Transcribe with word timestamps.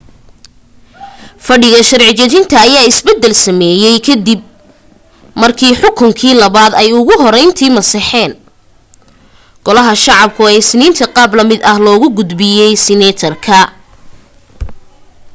fadhiga 1.45 1.81
sharci 1.89 2.13
dejinta 2.19 2.55
ayaa 2.65 2.89
isbeddel 2.91 3.33
sameeyay 3.45 3.97
ka 4.05 4.13
dib 4.25 4.41
markii 5.41 5.77
xukunkii 5.81 6.39
labaad 6.41 6.73
ay 6.81 6.89
ugu 6.99 7.13
horreyntii 7.23 7.75
masaxeen 7.77 8.31
golaha 9.65 9.93
shacabku 10.03 10.41
ee 10.47 10.57
isniinta 10.61 11.05
qaab 11.15 11.31
la 11.37 11.43
mid 11.49 11.59
ah 11.71 11.77
loogu 11.85 12.07
gudbiyay 12.17 12.73
senate 12.85 13.27
ka 13.45 13.59